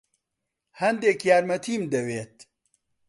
[0.81, 2.35] هەندێک یارمەتیم دەوێت.